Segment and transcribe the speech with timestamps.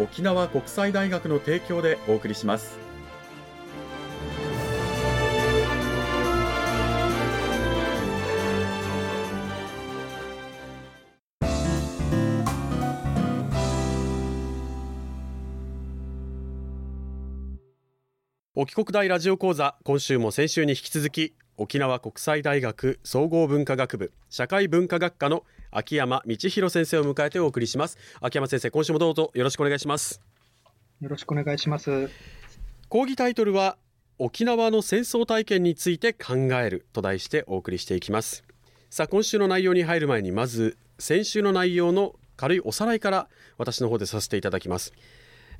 [0.00, 2.78] 沖縄国際大学の提供でお送りします。
[18.54, 27.96] 沖国大ラジオ講座今週も先週に引き続き沖縄国際大学総合文化学部社会文化学科の秋山道弘先生を迎えてお送りします。
[28.20, 30.20] 秋山先生今週もどうぞよろしくお願いします。
[31.00, 32.10] よろしくお願いします。
[32.88, 33.76] 講義タイトルは
[34.18, 38.44] 沖縄の戦争体験について考えると題してお送りしていきます。
[38.90, 44.92] さあ今週の内容に入る前にまず先週の内容の軽いおさらいから私の方でさせていただきます。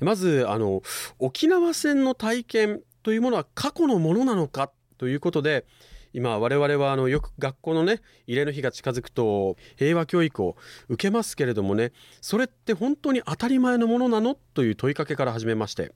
[0.01, 0.81] まずあの
[1.19, 5.65] 沖縄戦の体験というものは過去のものなのかということで
[6.13, 10.55] 今我々はあのよく学校のね慰霊の日が近づくと平和教育を
[10.89, 15.91] 受けますけれどもねそれって本当に当たり前のものなのという問いかけから始めまして。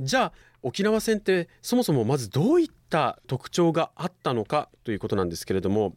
[0.00, 5.96] じゃあ沖縄戦ってそもそもまずどういった特徴があったのかということなんですけれども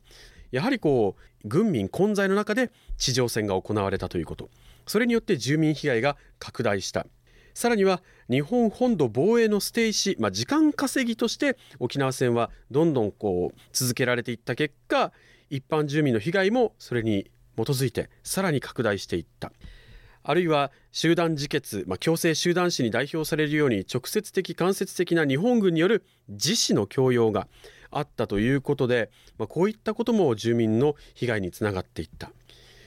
[0.51, 4.49] やはりこう軍民混在の中で地上戦が行われたということ。
[4.87, 7.05] それによって住民被害が拡大した。
[7.53, 15.11] さらには日本本土防衛の捨て石、まあ、時間稼ぎとして沖縄戦はどんどんこう続けられていった結果
[15.49, 19.51] 一般住民の被害もそれに基づいてさらに拡大していった。
[20.23, 27.47] あるいは集団自決、まあ、強制集団死に代表されるように直接的間接的な日本軍による自死の強要が
[27.89, 29.09] あったということで、
[29.39, 32.31] まあ、こういったことも住民の被害につながっていった。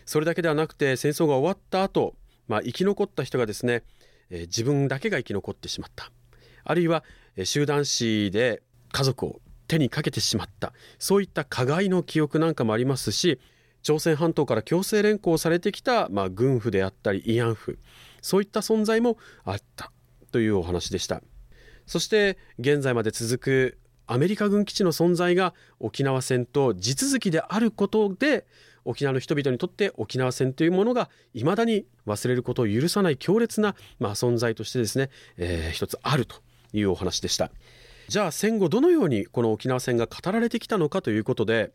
[0.06, 2.14] それだけではなくて戦争が終わった後、
[2.46, 3.82] まあ生き残った人がですね
[4.30, 6.10] え自分だけが生き残ってしまった。
[6.64, 7.04] あるいは、
[7.36, 8.62] え集団死で
[8.92, 10.72] 家族を手にかけてしまった。
[10.98, 13.40] そういった加害の記憶なんかもありますし
[13.82, 17.78] 朝鮮半島から強制連行されてきた、まあ、軍府であったり慰安婦。
[18.22, 19.90] そういった存在もあった。
[20.34, 21.22] というお話でした。
[21.86, 28.44] そして現在まで続くアメリカ軍基地の存在が沖縄戦と地続きであることで
[28.84, 36.36] 沖縄の人々にとって沖縄戦というものがいまだに忘れることを許さない強烈な、まあ、存在としてですね、えー、一つあると
[36.72, 37.50] いうお話でした。
[38.08, 41.72] じゃあ戦後どのようにこの沖縄戦が語られてきたのかということで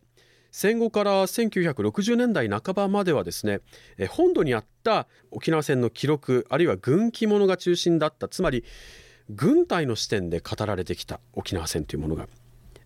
[0.52, 3.62] 戦後から1960年代半ばまではですね
[4.10, 8.64] 本土にあった沖縄戦の記録あるいは軍記物が中心だったつまり
[9.30, 12.28] 軍隊の視点で語られてきた沖縄戦というものが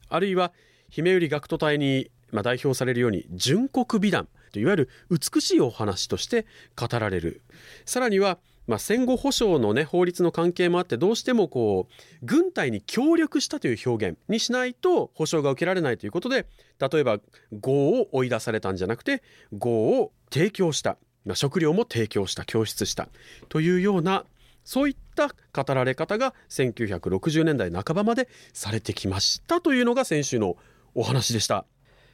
[0.09, 0.51] あるいは
[0.89, 6.45] 姫売学徒隊にまあ、代表されるように純国美談といわゆる美しいお話として
[6.75, 7.41] 語られる。
[7.85, 16.47] さらにはまあ、戦後保障のね法律の関係もあってどうしてもこう軍隊に協力したという表現にしないと保障が受けられないということで
[16.79, 17.19] 例えば
[17.51, 19.21] 業を追い出されたんじゃなくて
[19.51, 23.09] 業を提供した、まあ、食料も提供した供出した。
[23.49, 24.23] というような
[24.63, 30.55] そういった語られ方が1960年代半ばまでされてきましたというのが先週の
[30.95, 31.65] お話でした。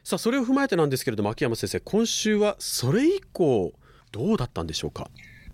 [0.04, 3.74] さあそれを踏まえてなんですけれども秋山先生今週はそれ以降
[4.12, 5.10] どうだったんでしょうか？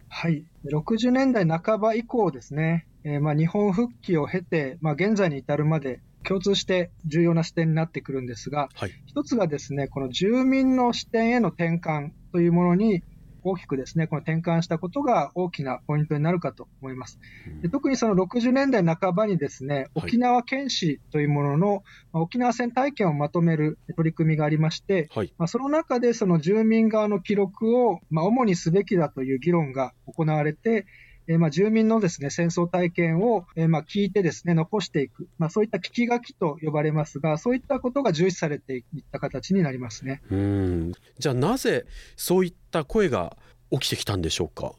[0.07, 0.45] はい。
[0.65, 13.03] 60年代半ば以降ですね、えー、まあ日本復帰を経て、まあ、現在に至るまで共通して重要な視点になってくるんですが、はい、一つがですねこの住民の視点への転換というものに
[13.45, 17.19] 大きくですね、この転換したことが大きなポイントになるかと思います。
[17.61, 30.87] で特にその60年代半ばにですね、沖縄県史というものの、ま沖縄戦体験をまとめる取り組みがありまして、はい、まあ、その中でその住民側の記録を、まあ、主にすべきだという議論が行われて、
[31.27, 40.21] えー、まあ住民のですね戦争体験を、えー、まあ聞いてですね残していく、まあ、そういった聞き書きと呼ばれますが、そういったことが重視されていった形になりますね。
[40.29, 40.91] うん。
[41.17, 41.85] じゃあなぜ
[42.15, 43.37] そういった声が
[43.71, 44.73] 起きてきたんでしょうか？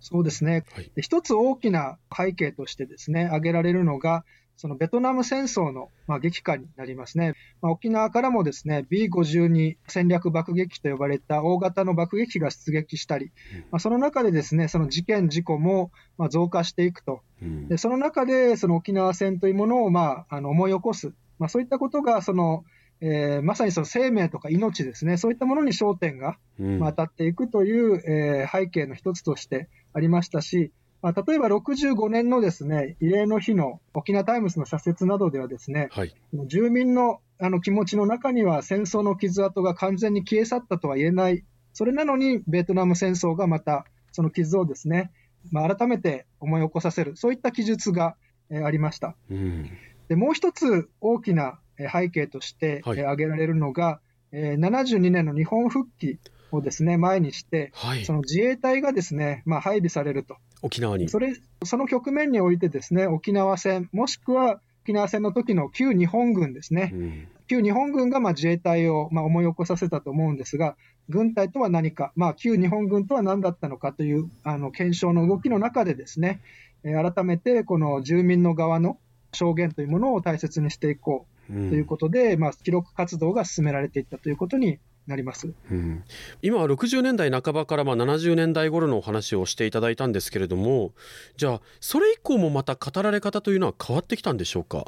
[0.00, 4.24] そうですね、はい、一つ大きな背景としてですね、挙げられるのが、
[4.56, 7.34] そのベトナム戦争の、まあ、激化になりますね。
[7.60, 13.32] まあ、沖縄からもですね、B52 戦略爆撃機と呼ばれた大型の爆撃機が出撃したり、
[13.70, 17.20] まあ、その中でですね、その事件、事故もまあ増加していくと。
[17.68, 21.12] でその中で、その沖縄戦というものをまああの思い起こす。
[21.38, 22.64] まあ、そういったことが、その、
[23.00, 30.72] えー、まさにその生命とか命ですね、そういったものに焦点が、まあ、当たっていくという、えー、背景の一つとしてありましたし、
[31.04, 36.14] まあ、例えば65年のですね、慰霊の日の沖縄タイムズの社説などではですね、はい、
[36.46, 41.44] 住民のあの気持ちの中には戦争の傷跡が完全に消え去ったとは言えない。
[41.74, 45.10] それなのにベトナム戦争がまたその傷をですね、
[45.50, 48.16] まあ、改めて思い起こさせる、そういった記述が、
[48.48, 49.14] えー、ありました。
[49.30, 49.70] うん、
[50.08, 54.00] でもう一つ大きな背景として、はい、挙げられるのが、
[54.32, 56.18] えー、72年の日本復帰
[56.54, 60.36] をですね、前にして、はい、その自衛隊がですね、まあ、配備されると。
[60.62, 61.08] 沖縄に。
[61.08, 61.34] それ、
[61.64, 66.90] その局面においてですね、沖縄戦、もしくは沖縄戦の時の旧日本軍ですね。
[66.92, 70.76] うん、旧日本軍がまあ自衛隊をまあ思い起こさせたと思うんですが、
[71.08, 76.40] 軍隊とは何か、まあ、旧日本軍とは何だったのかというあの検証の動きの中でですね、
[76.82, 78.98] えー、改めてこの住民の側の
[79.32, 86.04] 証言というものを大切にしていこうということで、うん、まあ、記録活動が進められていったということになります、うん、
[86.42, 90.92] 今は60年代半ばからまあ70年代頃のお話をしていただいたんですけれども
[91.36, 94.84] じゃあそれ以降もまた語られ方というのは変わってきたんでしょうか？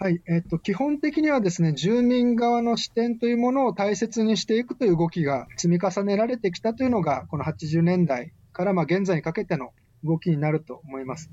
[0.00, 9.70] はい、えっと、基本的にはですね、住民側の視点というものを大切にしていくという動きが積み重ねられてきたというのが、この80年代からまあ現在にかけての
[10.04, 11.30] 動きになると思います。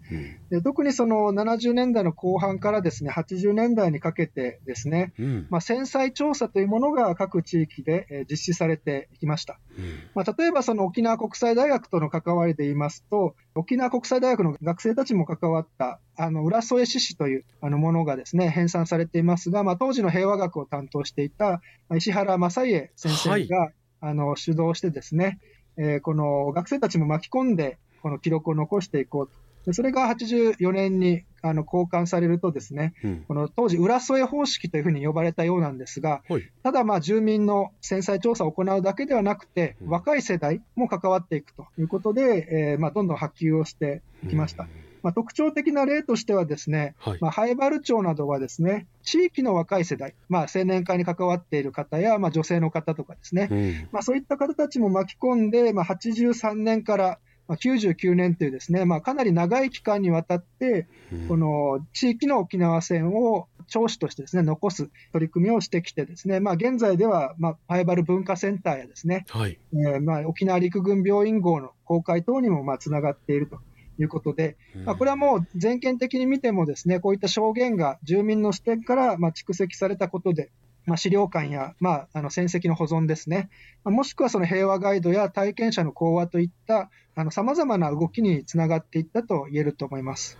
[0.49, 9.59] で特にその70年代の後半からですね80年代にかけてですね、うん、まあ、戦災調査というものが各地域で実施されていきました。
[9.77, 21.61] うん、まあ、例えばその沖縄国際大学との関わりで言いますと、沖縄国際大学の学生たちも関わったあの浦添市史というあのものがですね編纂されていますが、まあ、当時の平和学を担当していた
[21.95, 25.39] 石原正家先生が、はい、あの主導してですね、
[25.77, 29.33] えー、この学生たちも巻き込んでこの記録を残していこうと。
[29.65, 44.63] でそれが84年にあの交換されるとですね、うん、この当時、浦添方式というふうに呼ばれたようなんですが、はい、ただ、まあ、住民の戦災調査を行うだけではなくて、うん、若い世代も関わっていくということで、えーまあ、どんどん波及をしていきました。
[44.63, 44.69] うん。
[45.03, 57.17] まあ、特徴的な例としてはですね、はい、まあ、灰原町などはですね、地域の若い世代、まあ、青年会に関わっている方や、まあ、女性の方とかですね、うん、まあ、そういった方たちも巻き込んで、まあ、83年からまあ、
[57.55, 60.87] 99年というですね、まあ、かなり長い期間にわたって、
[61.27, 73.59] この地域の沖縄戦を長子としてですね、残す取り組みをしてきてですね、まあ、現在では、まあ、パイバル文化センターやですね、はい、えー、まあ、沖縄陸軍病院号の公開等にも、まあ、つながっていると。
[73.99, 80.49] いうことで、まあ、これはもう全県的に見てもですね、こういった証言が住民の視点からまあ蓄積されたことで、
[80.85, 83.49] まあ、資料館や、まあ、あの戦績の保存ですね、
[83.83, 86.89] もしくはその平和ガイドや体験者の講話といった
[87.31, 90.37] さまざまな動きにつながっていったと言えると思います。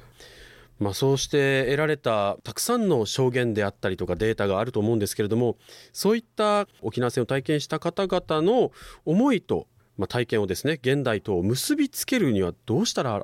[0.80, 5.58] まあ、そうして得られたたくさんの証言であったりとかデータがあると思うんですけれども
[5.94, 8.72] そういった沖縄戦を体験した方々の
[9.06, 9.68] 思いと、
[10.00, 13.24] まあ、体験をですね現代と結びつけるにはどうしたら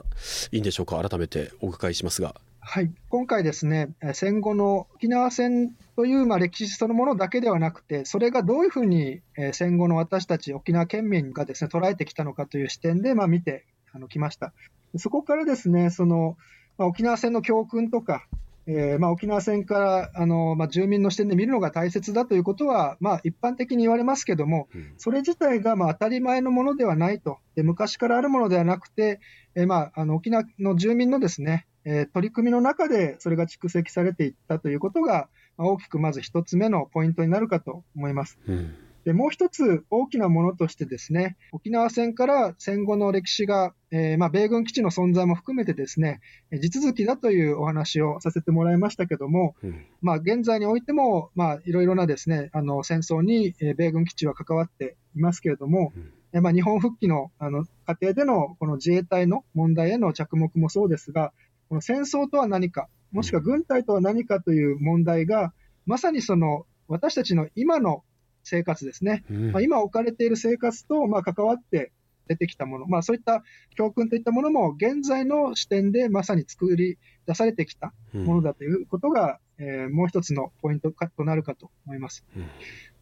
[0.51, 2.35] いいんでしょうか改めてお伺いしますが。
[2.69, 9.21] はい、今回ですね、戦後の沖縄戦というまあ歴史そのものだけではなくて、それがどういうふうに
[9.53, 13.65] 戦後の私たち沖縄県民がですね捉えてきたのかという視点でまあ見て
[14.09, 14.51] きました。
[14.97, 16.35] そこからですね、その
[16.77, 18.27] まあ、沖縄戦の教訓とか、
[18.67, 29.21] えー、まあ、沖縄戦からあの、まあ、住民の視点で見るのが大切だということは、まあ、一般的に言われますけども、それ自体がまあ当たり前のものではないと、で昔からあるものではなくて、
[29.55, 38.37] えー、まあ、あの沖縄の住民のですね、えー、取り組みの中でそれが蓄積されていったということが、まあ、大きくまず一つ目のポイントになるかと思います。
[38.45, 38.75] うん。
[39.05, 46.19] でもう一つ大きなものとしてですね、沖縄戦から戦後の歴史が、えー、まあ、米軍基地の存在も含めてですね、
[46.51, 55.93] 地続きだというお話をさせてもらいましたけども、うん、まあ、現在においても、まあ、いろいろなですね、あの、戦争に米軍基地は関わっていますけれども、
[56.33, 61.31] うん、まあ、日本復帰のあの過程でのこの自衛隊の問題への着目もそうですが、
[61.69, 65.53] この戦争とは何か、もしくは軍隊とは何かという問題が、
[65.85, 68.03] まさにその私たちの今の
[68.43, 71.91] 生活ですね、うん、まあ、今置かれている生活とまあ関わって
[72.27, 73.43] 出てきたもの、まあ、そういった
[73.75, 82.25] 教訓といったものも、現在の視点でまさに作り出されてきたものだということが、うん、えー、もう一つのポイントとなるかと思います。
[82.35, 82.47] うん、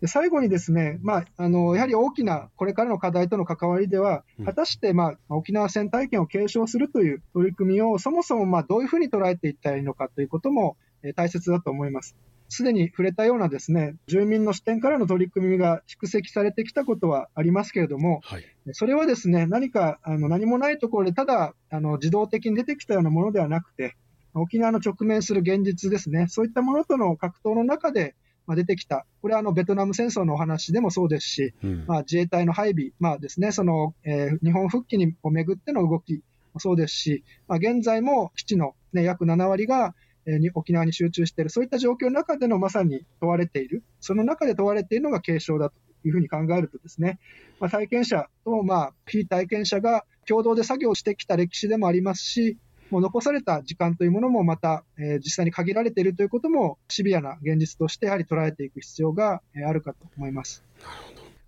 [0.05, 12.15] で最後にですね、まあ、あの、やはり大きなこれからの課題との関わりでは、果たして、まあ、沖縄戦体験を継承するという取り組みを、そもそも、まあ、どういうふうに捉えていったらいいのかということも、え大切だと思います。
[12.49, 18.43] すでに触れたようなですね、住民の視点からの取り組みが蓄積されてきたことはありますけれども、はい、
[18.73, 23.95] それはですね、何かあの何もないところでただあの自動的に出てきたようなものではなくて、
[24.35, 36.21] 沖縄の直面する現実ですね、そういったものとの格闘の中で、まあ、出てきた、これはあのベトナム戦争のお話でもそうですし、うん、まあ、自衛隊の配備、まあですね、そのえー、日本復帰にをめぐっての動き
[36.53, 39.95] もそうですし、まあ、現在も基地の、ね、約7割が
[40.27, 47.19] に沖縄に集中している、そういった状況の中でのまさに問われている、その中で問われているのが継承だというふうに考えるとですね、
[47.59, 52.57] まあ、体験者と、まあ、非体験者が共同で作業してきた歴史でもありますし、
[52.95, 60.63] もう残された時間というものもまた、えー、実際に限られているということもシビアな現実としてやはり捉えていく必要があるかと思います。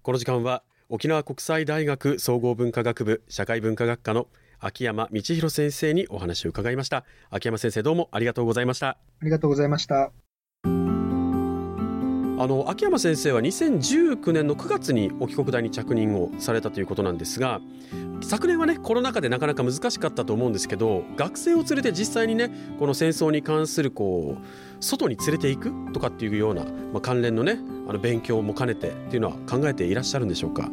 [0.02, 4.28] この時間は沖縄国際大学総合文化学部社会文化学科の
[4.60, 7.06] 秋山道弘先生にお話を伺いました。
[7.30, 8.90] 秋山先生どうもありがとうございました。
[8.90, 10.12] ありがとうございました
[12.40, 17.62] あの秋山先生は2019年の9月に沖国大に着任をされたということなんですが
[18.22, 30.70] 昨年はねコロナ禍でなかなか難しかったと思うんですけど学生を連れて実際にねこの戦争に関するこう外に連れていくとかっていうような、まあ、関連のねあの勉強も兼ねてっていうのは考えていらっしゃるんでしょうか？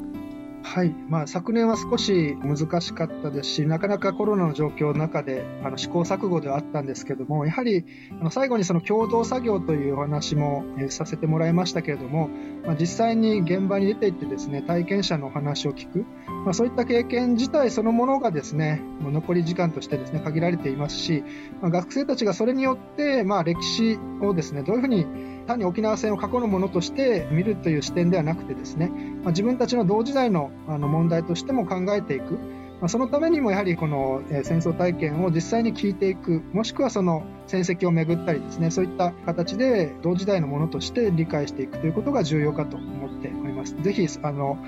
[0.67, 7.85] はい、まあ、昨年は少し難しかったですし、なかなかコロナの状況の中であの試行錯誤ではあったんですけども、やはり
[8.19, 12.31] あの最後にその共同作業というお話も、えさせてもらいましたけれども、
[12.65, 16.07] まあ、実際に現場に出て行ってですね、体験者のお話を聞く、
[16.45, 21.23] まあ、そういった経験自体そのものがですね、もう残り時間としてですね、限られていますし、
[21.61, 25.07] まあ、学生たちがそれによって、まあ、歴史をですね、どういうふうに
[25.45, 28.91] 単に沖縄戦を過去のものとして見るという視点ではなくてですね、
[29.25, 36.43] まあ、自分たちの同時代のあの問題としても考えていく、まあ、そのためにもやはりこの、え戦争体験を実際に聞いていく。
[36.53, 38.71] もしくはその戦績をめぐったりですね。
[38.71, 43.75] そういった形で同時代のものとして理解していくということが重要かと思っております。
[43.83, 44.59] ぜひあの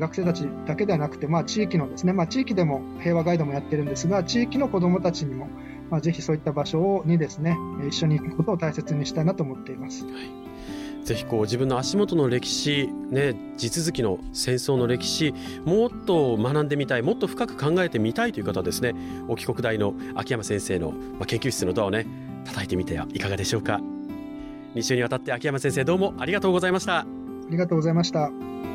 [0.00, 5.48] 学生たちだけではなくて、まあ、地域のですね、まあ、地域でも平和ガイドもやってるんですが地域の子どもたちにも
[5.90, 7.56] まあ、ぜひそういった場所にですね
[7.88, 10.04] 一緒に行くことを大切にしたいなと思っています。
[10.04, 10.14] はい。
[11.04, 18.94] ぜひこう自分の足元の歴史、ね、地続きの戦争の歴史もっと学んでみたいもっと深く考えてみたいという方はですね
[19.28, 20.92] 沖国大の秋山先生の
[21.26, 22.06] 研究室のドアをね
[22.44, 23.80] 叩いてみてはいかがでしょうか。
[24.74, 27.00] 2週にわたって秋山先生どうもありがとうございました。
[27.00, 27.06] あ
[27.50, 28.69] りがとうございました。